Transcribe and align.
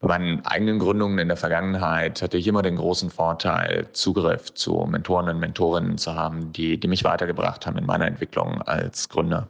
Bei 0.00 0.08
meinen 0.08 0.44
eigenen 0.44 0.78
Gründungen 0.78 1.18
in 1.18 1.28
der 1.28 1.38
Vergangenheit 1.38 2.20
hatte 2.20 2.36
ich 2.36 2.46
immer 2.46 2.62
den 2.62 2.76
großen 2.76 3.10
Vorteil, 3.10 3.90
Zugriff 3.92 4.52
zu 4.52 4.86
Mentoren 4.86 5.28
und 5.30 5.38
Mentorinnen 5.38 5.96
zu 5.96 6.14
haben, 6.14 6.52
die, 6.52 6.78
die 6.78 6.88
mich 6.88 7.02
weitergebracht 7.02 7.66
haben 7.66 7.78
in 7.78 7.86
meiner 7.86 8.06
Entwicklung 8.06 8.60
als 8.62 9.08
Gründer. 9.08 9.48